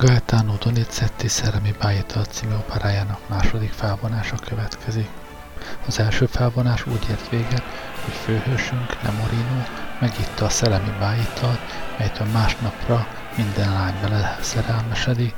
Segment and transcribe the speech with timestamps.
[0.00, 5.08] Gaetano Donizetti Szeremi Bájita című operájának második felvonása következik.
[5.86, 7.62] Az első felvonás úgy ért véget,
[8.04, 9.62] hogy főhősünk, Nemorino
[9.98, 11.60] megitta a szellemi bájitalt,
[11.98, 15.34] melytől másnapra minden lány vele szerelmesedik,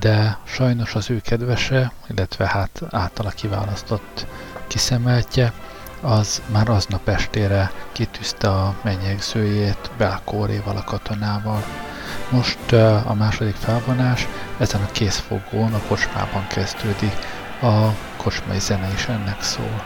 [0.00, 4.26] de sajnos az ő kedvese, illetve hát általa kiválasztott
[4.66, 5.52] kiszemeltje,
[6.00, 11.64] az már aznap estére kitűzte a mennyegzőjét Belkóréval a katonával.
[12.30, 12.72] Most
[13.06, 14.26] a második felvonás
[14.58, 17.12] ezen a készfogón a kocsmában kezdődik,
[17.62, 19.84] a kocsmai zene is ennek szól.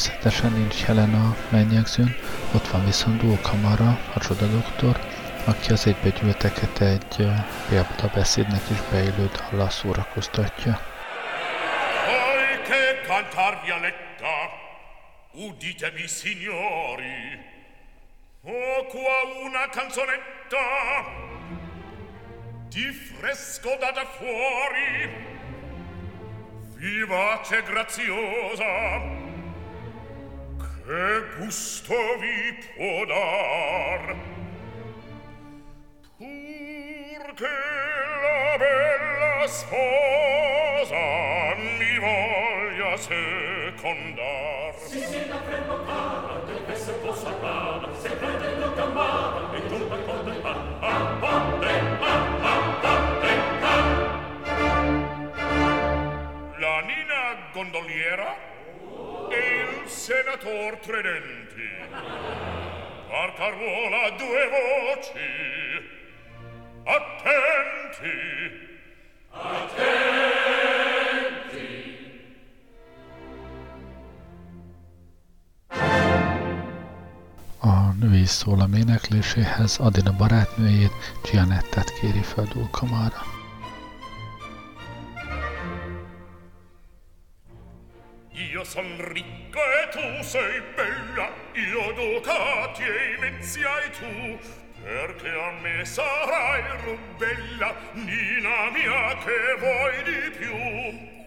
[0.00, 2.16] Természetesen nincs jelen a mennyegzőn,
[2.54, 5.00] ott van viszont Dulkamara, a csoda doktor,
[5.44, 7.28] aki az egybegyűlteket egy
[7.68, 10.80] példa beszédnek is beillő dallal szórakoztatja.
[12.64, 14.36] Che cantar Violetta,
[15.32, 17.38] uditemi signori,
[18.42, 20.66] ho qua una canzonetta
[22.68, 24.98] di fresco da da fuori,
[26.76, 29.19] vivace graziosa
[30.90, 34.16] che gusto vi può dar.
[36.18, 37.56] Pur che
[38.26, 41.06] la bella sposa
[41.78, 44.74] mi voglia secondar.
[44.78, 49.88] Si si la prendo cara del che se possa rana se prendendo campana e tu
[49.88, 51.68] per conto in mano a botte
[52.00, 52.16] a
[52.82, 53.74] botte a
[56.58, 58.58] la nina gondoliera?
[59.30, 61.70] E il senator Tredenti.
[63.08, 65.32] Par Caruola due voci.
[66.84, 68.18] Attenti!
[69.30, 70.50] Attenti!
[77.58, 80.92] A női szólam énekléséhez Adina barátnőjét,
[81.30, 83.39] Gianettet kéri fel Dulkamára.
[90.30, 94.38] sei bella io ducati e mezzi hai tu.
[94.80, 101.19] Perché a me sarai rubella nina mia che vuoi di più?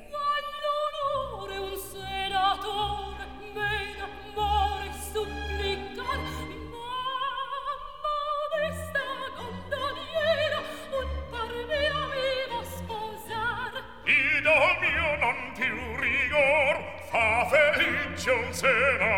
[18.54, 19.13] cena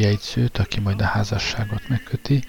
[0.00, 2.44] jegyzőt, aki majd a házasságot megköti,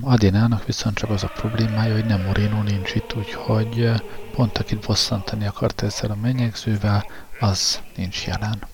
[0.00, 3.90] Adinának viszont csak az a problémája, hogy nem Moreno nincs itt, úgyhogy
[4.32, 7.06] pont akit bosszantani akart ezzel a menyegzővel,
[7.40, 8.66] az nincs jelen.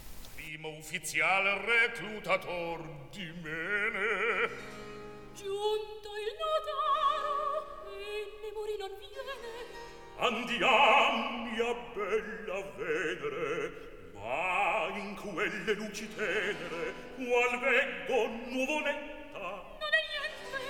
[10.18, 11.14] Andiam,
[11.44, 13.81] mia bella Venere,
[14.22, 19.38] va in quelle luci tenere qual veggo nuvoletta
[19.78, 20.60] non è niente.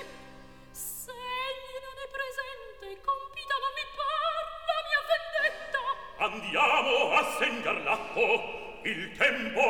[0.71, 4.33] Se egli non è presente compita non mi par
[4.69, 5.81] la mia vendetta.
[6.17, 8.27] Andiamo a segnar l'atto
[8.83, 9.65] il tempo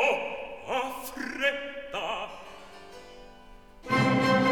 [0.66, 2.42] affretta
[3.86, 4.43] Thank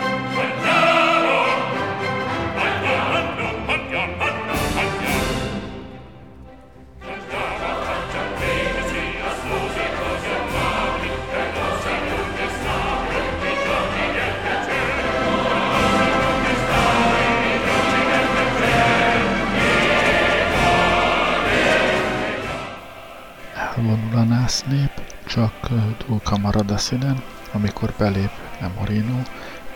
[24.42, 25.68] a násznép, csak
[26.06, 27.22] Dulka marad a színen,
[27.52, 28.30] amikor belép
[28.60, 29.22] Nemorino,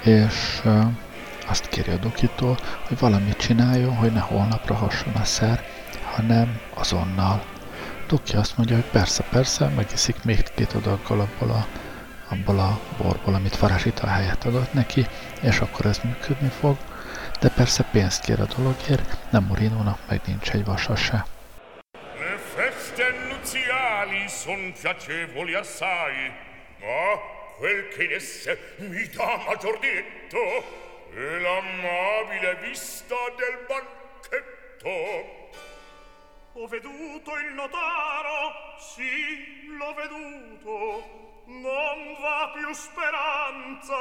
[0.02, 0.62] és
[1.46, 2.58] azt kéri a Dokitól,
[2.88, 5.64] hogy valamit csináljon, hogy ne holnapra hasson a szer,
[6.14, 7.44] hanem azonnal.
[8.08, 11.66] Doki azt mondja, hogy persze, persze, megiszik még két adaggal abból a,
[12.28, 15.06] abból a borból, amit Farasita helyett adott neki,
[15.40, 16.76] és akkor ez működni fog,
[17.40, 21.26] de persze pénzt kér a dologért, nem Morinónak meg nincs egy vasa se.
[24.16, 26.32] Nuziali son piacevoli assai,
[26.80, 27.20] ma
[27.56, 30.38] quel che in esse mi dà maggior dietto
[31.12, 35.44] è l'amabile vista del banchetto.
[36.52, 43.96] Ho veduto il notaro, sì, l'ho veduto, non va più speranza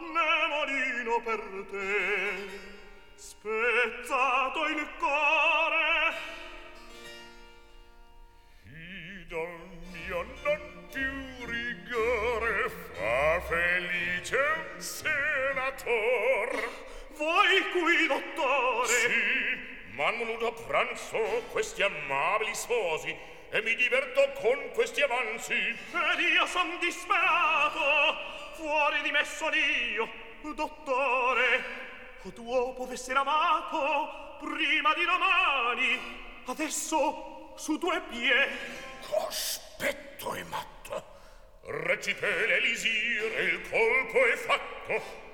[0.00, 1.40] né marino per
[1.70, 2.74] te.
[3.16, 6.12] Spezzato il cuore,
[9.28, 9.48] dal
[9.92, 14.36] mio non più rigore fa felice
[14.74, 16.68] un senator.
[17.16, 18.86] Voi qui, dottore?
[18.86, 21.18] Sì, m'han voluto a pranzo
[21.50, 23.16] questi amabili sposi
[23.50, 25.54] e mi diverto con questi avanzi.
[25.54, 28.16] Ed io son disperato,
[28.54, 30.08] fuori di me son io,
[30.54, 31.84] dottore.
[32.22, 35.98] O tuo potessere amato prima di domani,
[36.46, 41.04] adesso su due piedi cospetto e matto.
[41.62, 45.24] Recite l'elisir il colpo è fatto.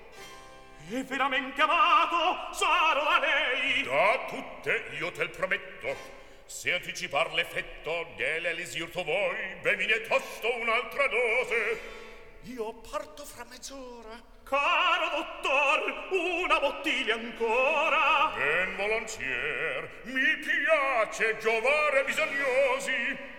[0.90, 3.82] E veramente amato sarò da lei.
[3.82, 6.20] Da tutte io te prometto.
[6.46, 12.00] Se anticipar l'effetto dell'elisir tu vuoi bevine tosto un'altra dose.
[12.42, 14.20] Io parto fra mezz'ora.
[14.42, 18.32] Caro dottor, una bottiglia ancora.
[18.34, 23.31] Ben volontier, mi piace giovare bisognosi.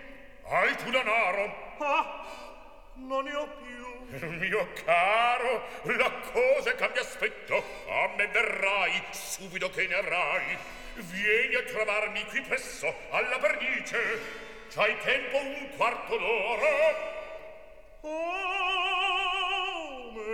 [0.54, 1.44] Hai tu denaro?
[1.78, 2.04] Ah,
[2.94, 3.82] non ne ho più.
[4.38, 7.56] Mio caro, la cosa cambia aspetto.
[7.88, 10.56] A me verrai subito che ne avrai.
[10.94, 13.98] Vieni a trovarmi qui presso, alla pernice.
[14.72, 16.76] C'hai tempo un quarto d'ora?
[18.02, 18.12] Oh,
[20.14, 20.30] me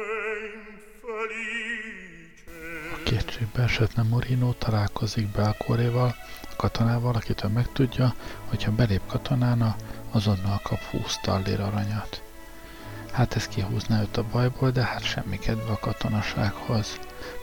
[0.68, 2.52] infelice.
[2.92, 6.14] A kétségbe esett Morino találkozik Belkoréval,
[6.56, 8.14] katonával, akitől megtudja,
[8.48, 9.76] hogyha belép katonána,
[10.12, 12.22] azonnal kap 20 tallér aranyat.
[13.12, 16.98] Hát ez kihúzná őt a bajból, de hát semmi kedve a katonasághoz.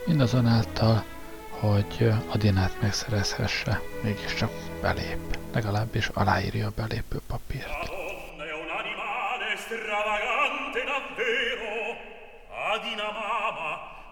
[0.05, 1.03] Mindazonáltal,
[1.49, 5.37] hogy Adinát megszerezhesse, mégiscsak belép.
[5.53, 7.95] Legalábbis aláírja a belépő papírt.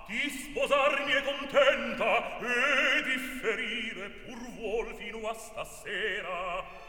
[0.08, 6.85] Ti sposarmi è contenta e differire pur vuol fino a stasera.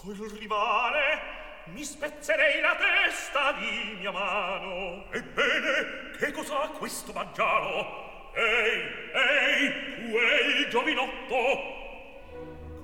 [0.00, 5.04] Col rivale mi spezzerei la testa di mia mano.
[5.10, 8.32] Ebbene, che cos'ha questo mangiaro?
[8.34, 11.78] Ehi, ehi, quel giovinotto!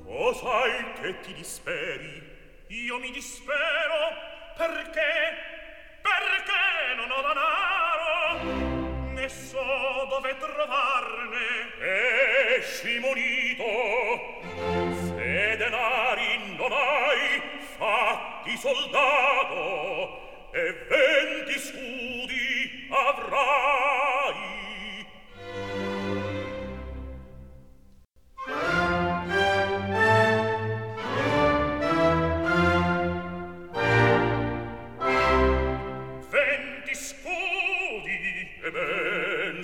[0.05, 2.35] Cos'hai che ti disperi?
[2.69, 4.13] Io mi dispero
[4.57, 5.35] perché,
[6.03, 7.33] perché non ho da
[10.09, 11.75] dove trovarne
[12.57, 13.65] esci monito
[15.17, 17.43] se denari mai
[17.77, 24.57] fatti soldato e venti scudi avrai.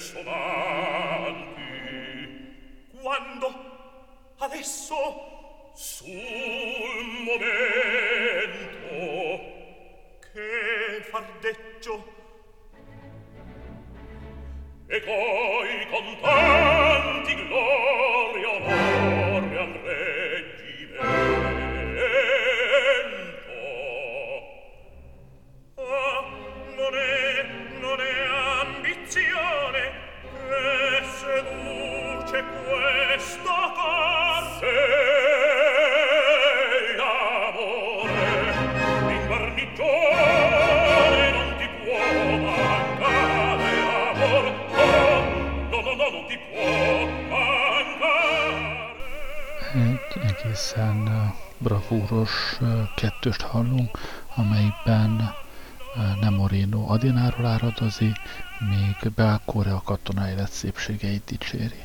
[0.02, 1.52] Sonanti.
[3.00, 3.54] Quando
[4.38, 6.04] adesso su
[7.38, 8.90] momento.
[10.32, 12.20] Che fardeggio
[14.86, 21.02] e coi contanti gloria onore al reggimento.
[25.76, 26.24] Ah
[26.76, 27.46] non è
[27.80, 28.26] non è
[28.64, 29.80] ambizione
[30.48, 35.41] che seduce questo cor se
[50.52, 52.58] egészen bravúros
[52.96, 53.98] kettőst hallunk,
[54.36, 55.34] amelyben
[56.20, 58.12] Nemorino Adináról áradozi,
[58.58, 61.80] még Belkóre a katona élet szépségeit dicséri.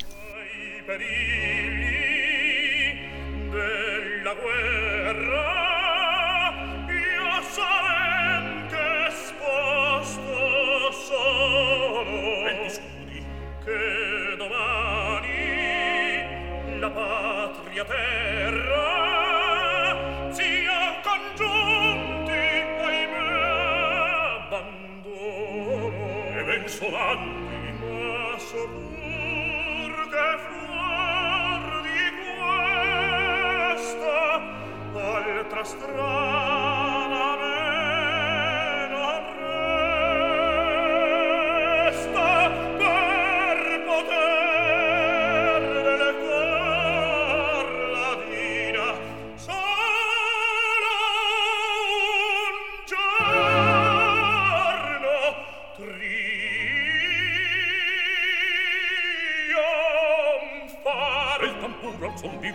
[35.68, 36.37] strada.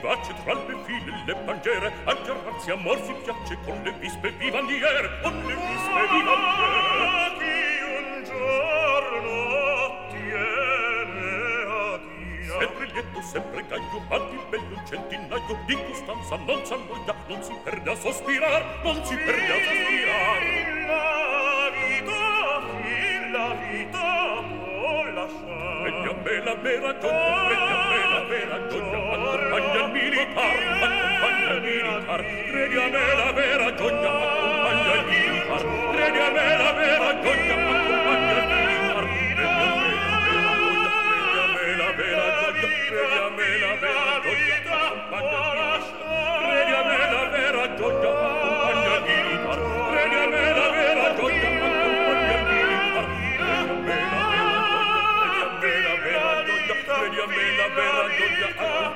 [0.03, 5.21] vivace tra le file le bandiere anche a razzi a piace con le vispe vivandiere
[5.21, 7.55] con le vispe vivandiere chi
[7.87, 9.35] un giorno
[10.09, 11.31] tiene
[11.69, 17.15] a dia sempre lieto sempre gaio ad il bello un centinaio di costanza non s'annoia
[17.29, 20.41] non si perde a sospirar non si perde a sospirar.
[20.43, 24.07] Fin la vita fin la vita
[24.59, 25.71] può lasciar.
[25.83, 29.03] A me la vera gioia, regna me la vera gioia,
[29.53, 29.72] accompagna
[30.43, 36.57] accompagna il militar, credi a me la vera gioia, accompagna il militar, credi a me
[36.57, 36.62] la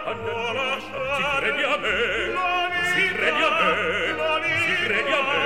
[0.08, 1.96] si credi a me
[2.94, 3.74] si credi a me
[4.64, 5.42] si credi a me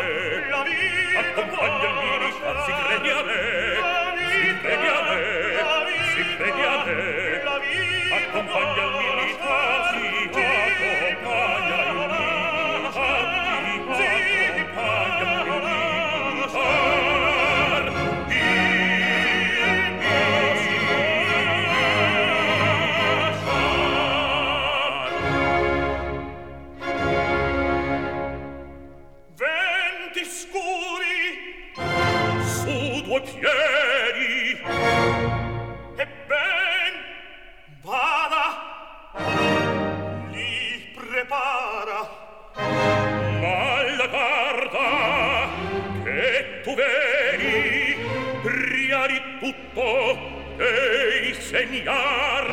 [1.17, 3.41] accompagna il militar si credi a me
[4.29, 5.21] si credi a me
[6.13, 7.01] si credi a me
[51.71, 52.45] geniar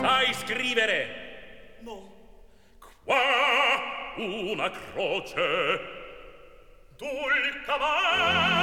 [0.00, 1.06] sai scrivere.
[1.80, 2.12] No.
[3.04, 3.20] Qua
[4.16, 5.92] una croce.
[6.96, 8.53] Dulcamar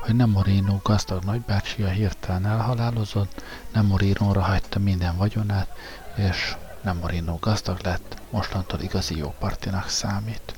[0.00, 3.42] hogy nem Moreno gazdag nagybácsia hirtelen elhalálozott,
[3.72, 5.68] nem Morénóra hagyta minden vagyonát,
[6.16, 10.49] és nem Moreno gazdag lett, mostantól igazi jó partinak számít.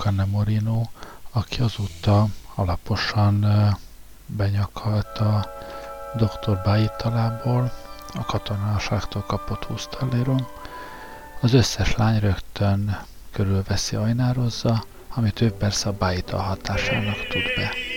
[0.00, 0.82] Luca Nemorino,
[1.30, 3.46] aki azóta alaposan
[4.26, 5.50] benyakalt a
[6.16, 6.62] dr.
[6.64, 7.72] Bájitalából,
[8.14, 10.46] a katonaságtól kapott 20 talléron.
[11.40, 12.98] Az összes lány rögtön
[13.30, 17.89] körülveszi ajnározza, amit ő persze a Bájita hatásának tud be.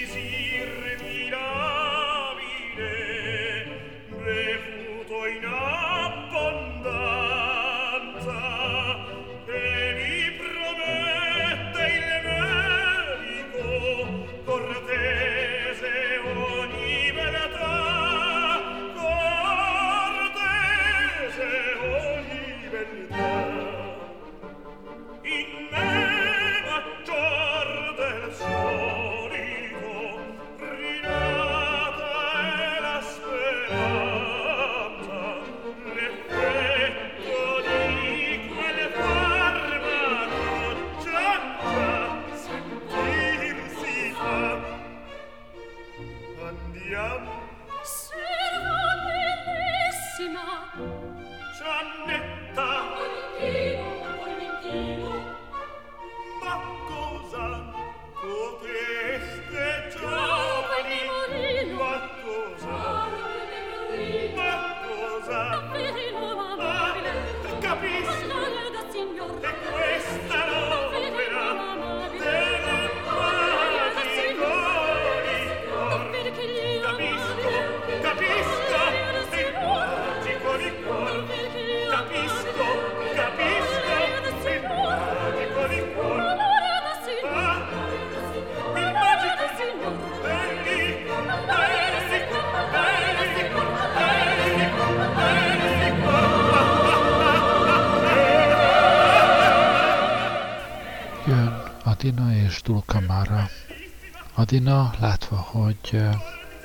[104.34, 105.92] Adina, látva, hogy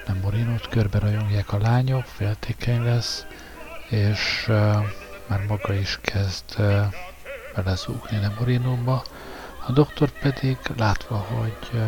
[0.06, 3.26] nem Morinót körbe rajongják a lányok, féltékeny lesz,
[3.88, 4.46] és
[5.26, 6.56] már maga is kezd
[7.54, 9.02] belezúgni nem Morinóba.
[9.66, 11.82] A doktor pedig látva, hogy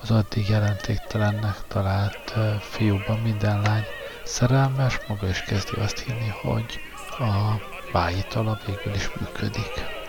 [0.00, 3.84] az addig jelentéktelennek talált fiúban minden lány
[4.24, 6.80] szerelmes, maga is kezdi azt hinni, hogy
[7.18, 7.60] a
[7.92, 9.99] bájitala végül is működik.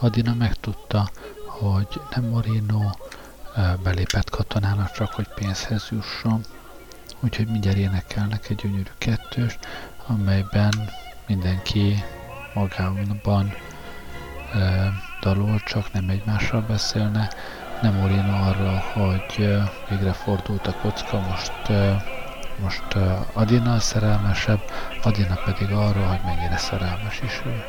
[0.00, 1.10] Adina megtudta,
[1.46, 2.90] hogy nem Moreno
[3.82, 6.44] belépett katonának csak, hogy pénzhez jusson,
[7.20, 9.58] úgyhogy mindjárt énekelnek egy gyönyörű kettős,
[10.06, 10.72] amelyben
[11.26, 12.04] mindenki
[12.54, 13.54] magában
[14.52, 17.30] e, dalol, csak nem egymással beszélne.
[17.82, 22.04] Nem Moreno arra, hogy végre fordult a kocka, most, e,
[22.62, 22.96] most
[23.32, 24.60] Adina szerelmesebb,
[25.02, 27.64] Adina pedig arra, hogy mennyire szerelmes is ő.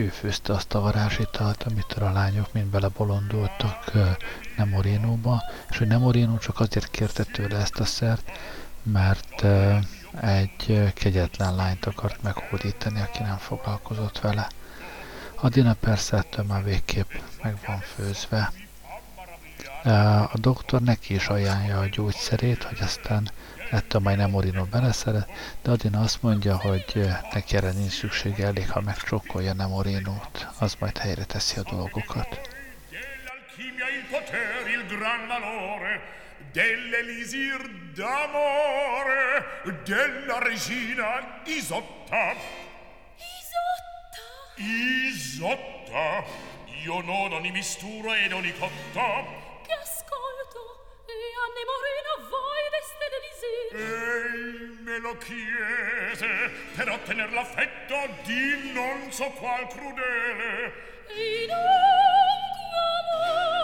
[0.00, 3.92] Ő főzte azt a varázsitalt, amitől a lányok mind belebolondultak
[4.56, 8.30] Nemorénóba, és hogy Nemorénó csak azért kérte tőle ezt a szert,
[8.82, 9.44] mert
[10.20, 14.48] egy kegyetlen lányt akart meghódítani, aki nem foglalkozott vele.
[15.34, 17.10] Adina persze ettől már végképp
[17.42, 18.52] meg van főzve.
[20.32, 23.30] A doktor neki is ajánlja a gyógyszerét, hogy aztán
[23.70, 25.28] Ettől majd nem Orino beleszeret,
[25.62, 30.76] de Adina azt mondja, hogy neki erre nincs szüksége, elég, ha megcsokkolja nem Orinót, az
[30.78, 32.40] majd helyre teszi a dolgokat.
[36.52, 37.60] dell'elisir
[37.94, 39.44] d'amore
[39.84, 42.34] della regina Isotta.
[43.38, 44.24] Isotta?
[44.56, 46.24] Isotta?
[46.84, 49.24] Io non ho ni mistura e non ni cotta.
[49.66, 49.99] Che ascolto,
[51.44, 53.70] anne Moreno voi d'este delisir.
[53.80, 56.32] Ei me lo chiese
[56.76, 60.72] per ottener l'affetto di non so qual crudele.
[61.06, 61.60] Rinunque
[63.00, 63.60] amava.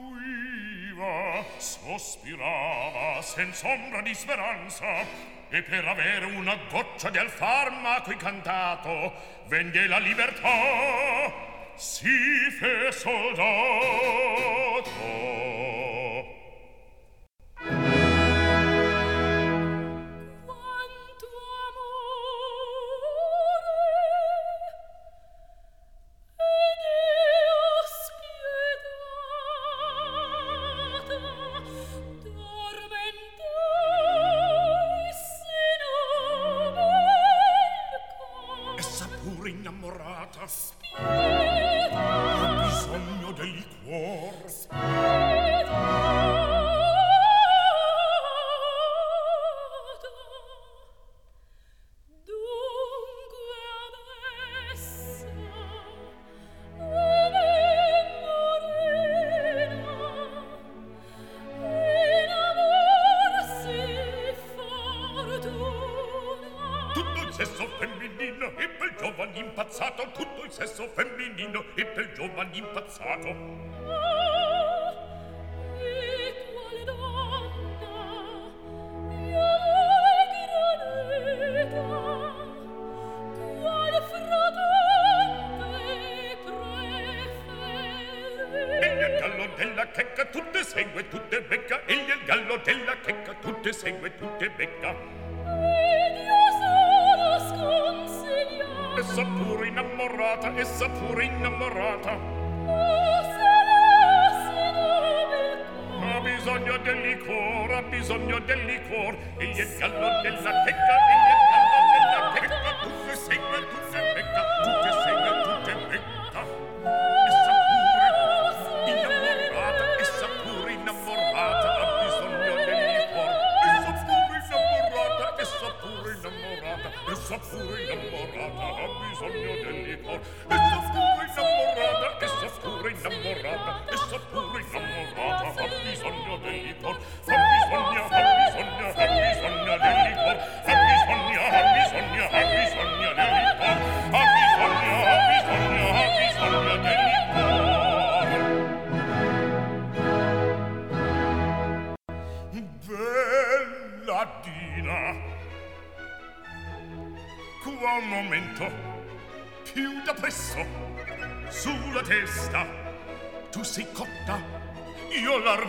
[0.00, 1.14] Languiva,
[1.58, 5.06] sospirava senza ombra di speranza
[5.48, 9.12] e per avere una goccia del farmaco incantato
[9.46, 11.49] vende la libertà
[11.80, 13.70] si fe soldato.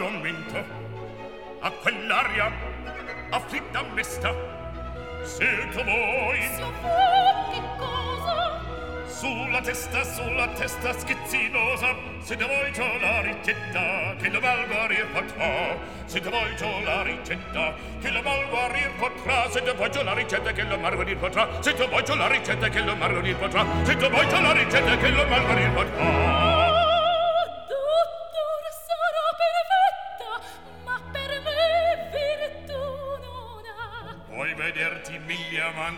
[0.01, 0.63] tormento
[1.59, 2.51] a quell'aria
[3.29, 4.33] afflitta mesta.
[5.21, 6.41] Sento voi.
[6.55, 8.59] Su voi che cosa?
[9.05, 11.93] Sulla testa sulla testa schizzinosa.
[12.23, 15.77] Siete voi ciò la ricetta che la malguarir potrà.
[16.05, 19.49] Siete voi ciò la ricetta che la malguarir potrà.
[19.51, 21.47] Siete voi ciò la ricetta che la malguarir potrà.
[21.61, 23.65] Siete voi ciò la ricetta che la malguarir potrà.
[23.83, 26.50] Siete voi ciò la ricetta che la malguarir potrà.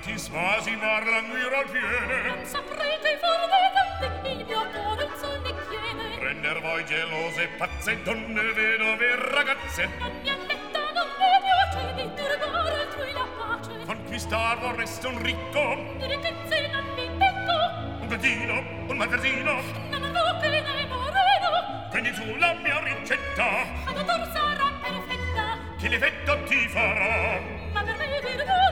[0.04, 5.54] ti spasimar languire al piede non saprete far le il mio cuore un sol ne
[5.70, 9.90] chiede prender voi gelose pazze donne vedove ragazze.
[10.00, 13.86] Non mi aspetta non mi piace di turbare altrui la pace.
[13.86, 15.96] Conquistar vorreste un ricco?
[15.98, 18.54] Di ricchezze non mi pecco un pedino
[18.88, 21.88] un magazzino non avevo che ne moreno.
[21.90, 23.46] Prendi tu la mia ricetta.
[23.86, 25.58] Ad odor sarà perfetta.
[25.78, 27.40] Che l'effetto ti farà?
[27.72, 28.63] Ma per me dirlo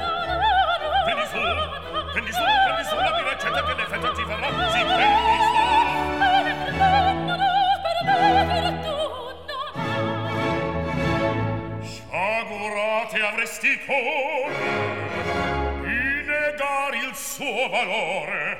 [2.21, 4.47] prendi su, prendi su la mia ricetta che l'effetto ti farà.
[4.71, 5.59] Sì, prendi su.
[11.81, 14.59] Sciagurate avresti colore
[15.81, 18.59] di negare il suo valore.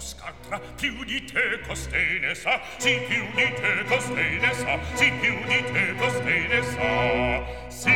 [0.00, 5.10] scaltra più di te costei ne sa, sì più di te costei ne sa, sì
[5.20, 7.92] più di te costei ne sa, sì,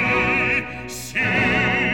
[0.86, 1.91] sì.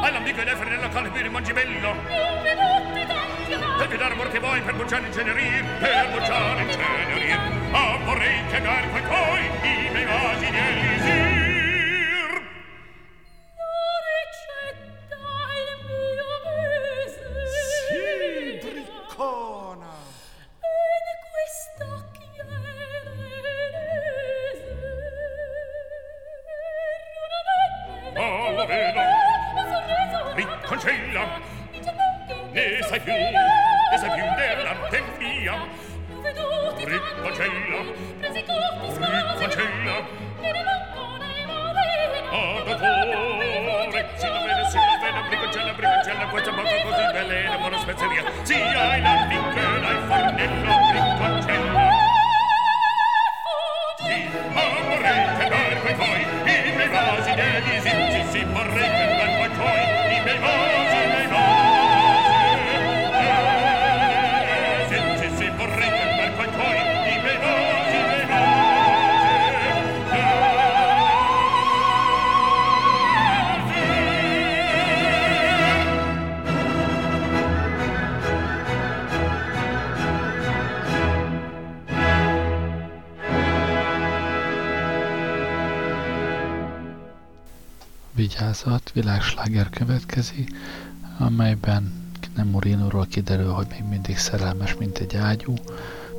[0.00, 1.92] all'amico della frella calibri mangibello.
[1.92, 3.40] Non vedotti tanti
[3.78, 7.38] Devi dare vedere voi per bucciare ingenerie per bucciare ingenerie
[7.72, 11.29] ah vorrei chiamare quel coi i miei vasi di elisir
[89.44, 90.50] Világsláger következik,
[91.18, 91.92] amelyben
[92.36, 95.54] Nemorinóról kiderül, hogy még mindig szerelmes, mint egy ágyú,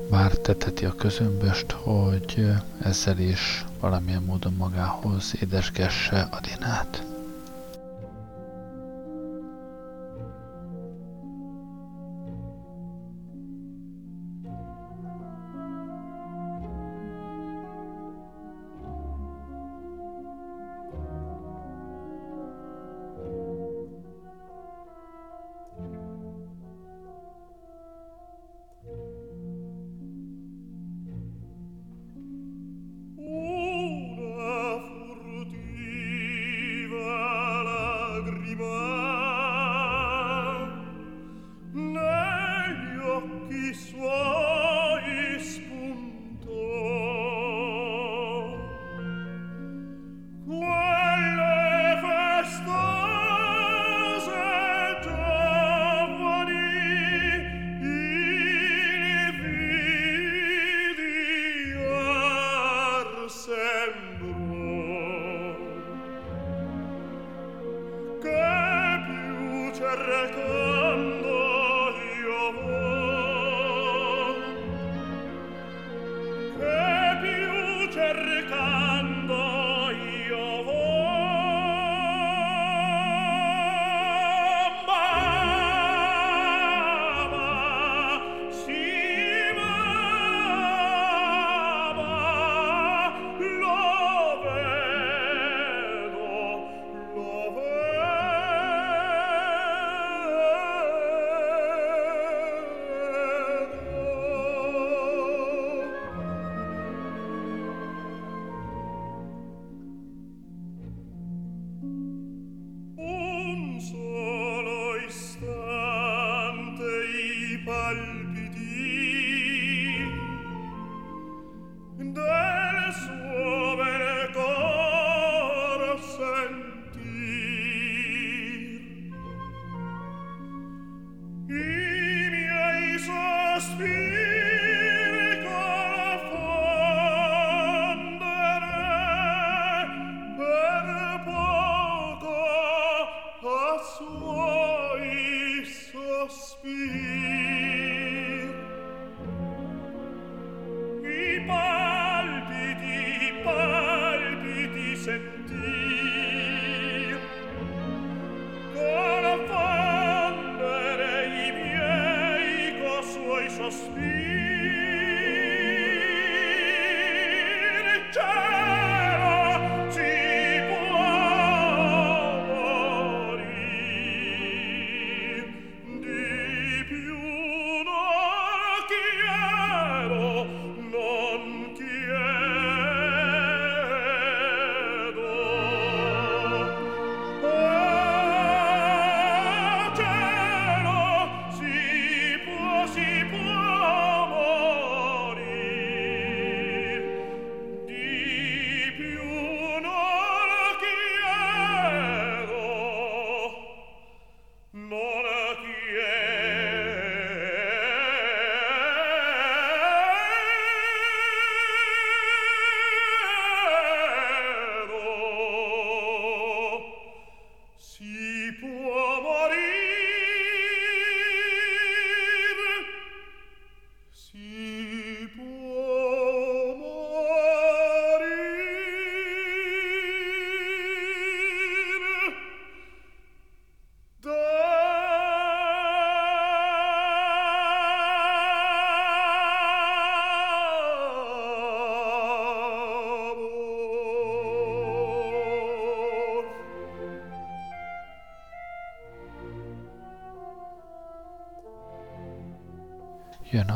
[0.10, 2.52] bár teteti a közömböst, hogy
[2.84, 7.11] ezzel is valamilyen módon magához édesgesse Adinát.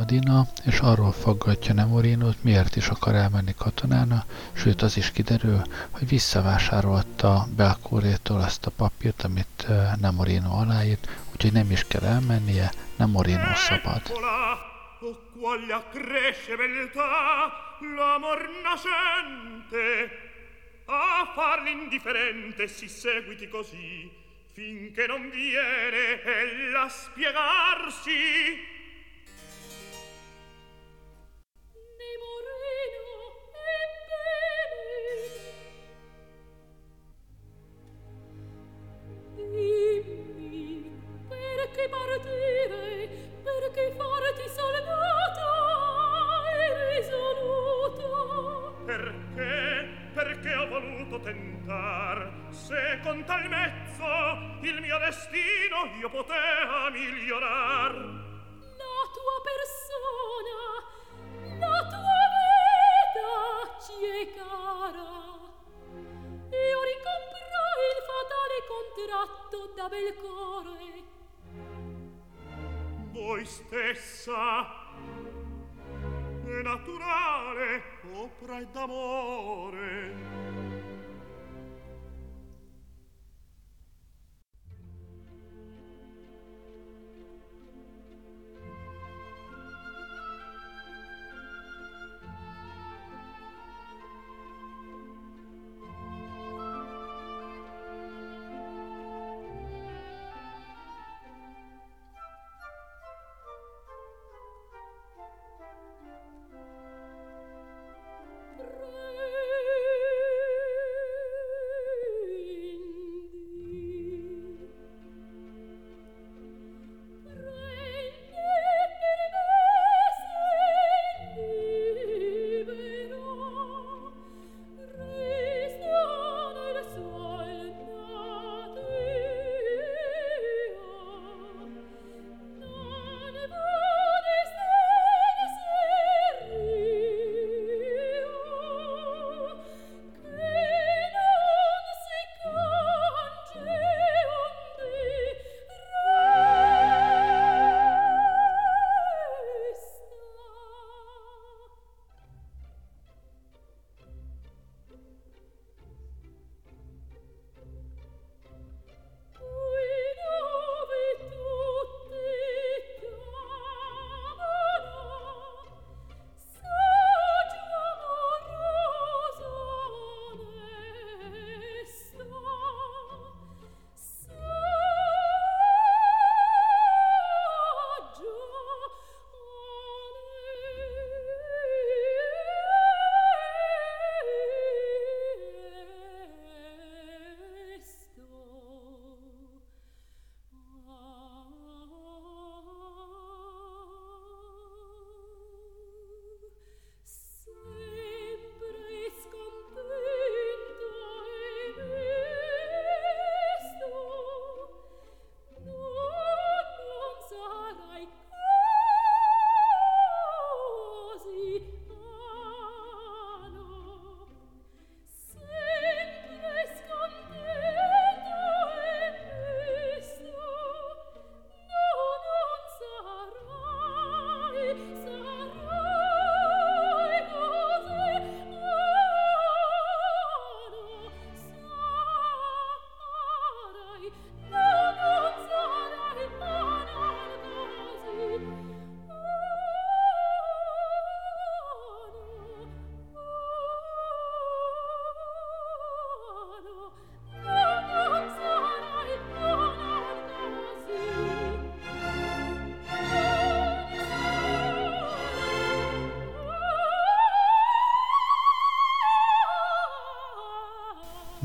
[0.06, 6.08] Adina, és arról faggatja Nemorinót, miért is akar elmenni katonána, sőt az is kiderül, hogy
[6.08, 9.68] visszavásárolta Belkórétól azt a papírt, amit
[9.99, 14.01] Nemorino aláírt, úgyhogy nem is kell elmennie, Nemorino szabad.
[20.88, 24.12] a far l'indifferente si seguiti così
[24.53, 28.74] finché non viene ella spiegarsi
[54.62, 57.94] il mio destino io potea migliorar.
[57.94, 60.60] La tua persona,
[61.60, 63.34] la tua vita
[63.84, 65.12] ci è cara.
[66.50, 70.94] Io ricomprai il fatale contratto da bel core.
[73.12, 74.44] Voi stessa,
[76.64, 77.70] naturale,
[78.14, 79.96] opra d'amore.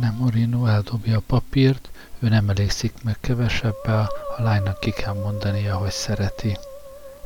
[0.08, 5.90] Morino eldobja a papírt, ő nem elégszik meg kevesebbel, a lánynak ki kell mondania, hogy
[5.90, 6.58] szereti.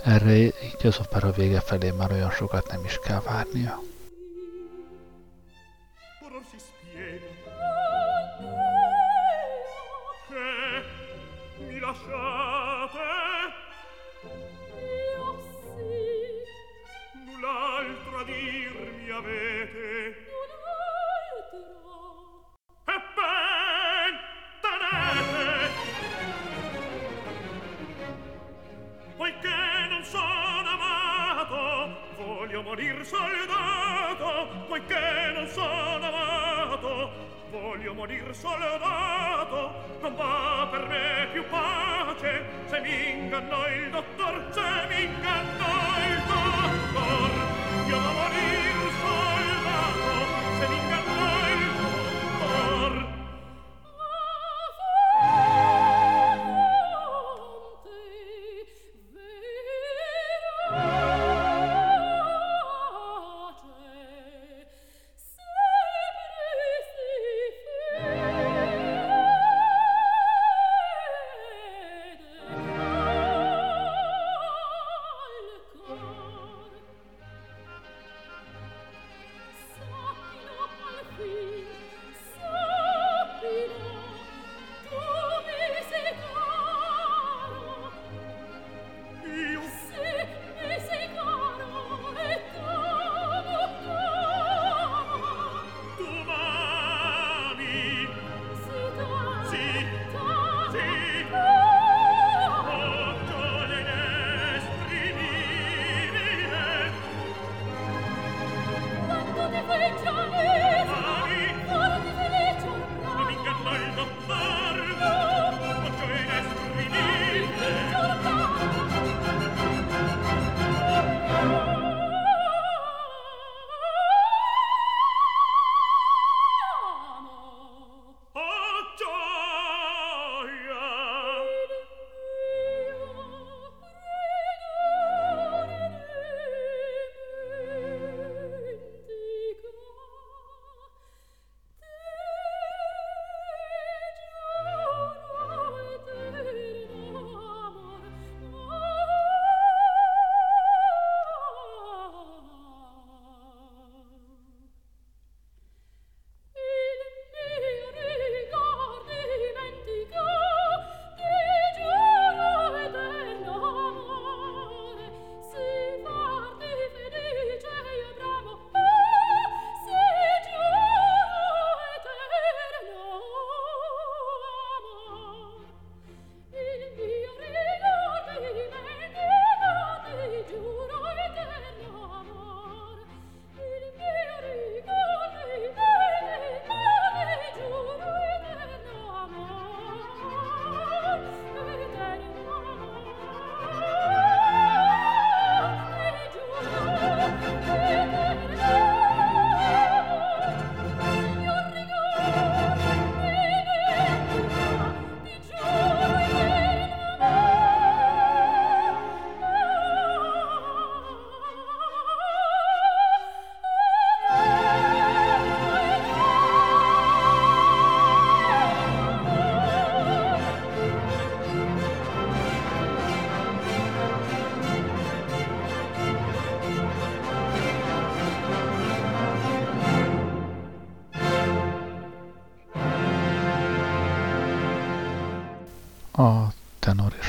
[0.04, 0.52] Erre így
[0.82, 3.83] az opera vége felé már olyan sokat nem is kell várnia.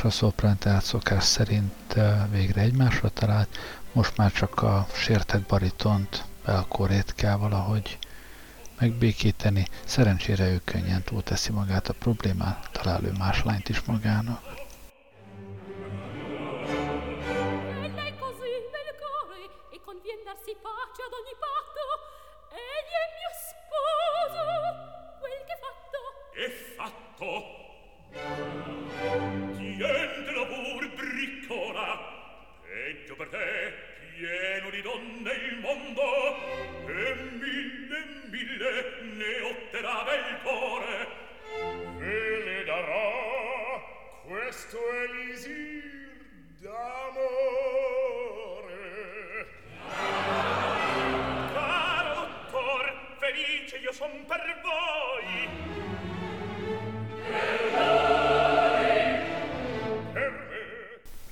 [0.05, 1.95] A szoprán tehát szokás szerint
[2.31, 3.57] végre egymásra talált,
[3.91, 7.97] most már csak a sértett baritont belkorét kell valahogy
[8.79, 9.67] megbékíteni.
[9.85, 14.41] Szerencsére ő könnyen túlteszi magát a problémát, talál ő más lányt is magának.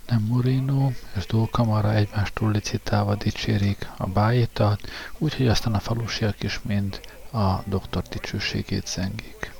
[0.08, 4.82] Nemorino és Dókamara egymástól licitálva dicsérik a bájitat,
[5.18, 7.00] úgyhogy aztán a falusiak is mind
[7.32, 9.53] a doktor dicsőségét zengik.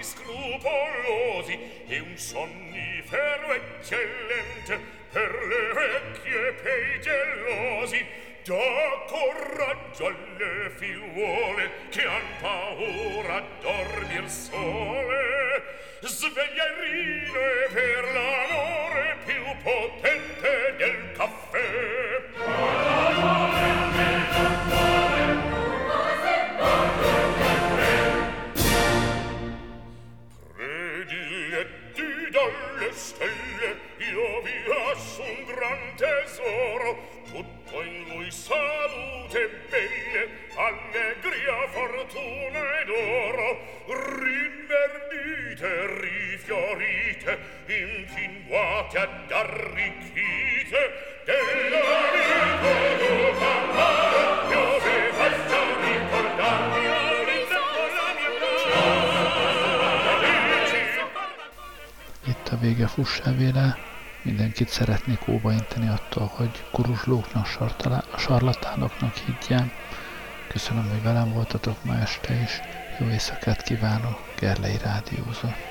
[0.00, 4.80] mali scrupolosi e un sonnifero eccellente
[5.12, 8.06] per le vecchie pei gelosi
[8.44, 15.78] dà coraggio alle figliuole che han paura a dormir sole.
[16.02, 17.40] Sveglia il rino
[17.72, 21.99] per l'amore più potente del caffè.
[42.90, 43.50] Fortuna ed oro
[44.18, 45.70] rinverdite
[46.00, 50.80] rifiorite impinguate ad arricchite
[51.24, 51.80] della
[55.16, 56.88] fasta ricordarmi
[62.52, 63.32] a vége fussá
[64.22, 67.46] mindenkit szeretnék óvainteni attól, hogy kuruzslóknak,
[68.16, 69.72] sarlatánoknak higgyem.
[70.48, 72.79] Köszönöm, hogy velem voltatok ma este is.
[73.00, 75.69] Jó éjszakát kívánok, Gerlei Rádiózott.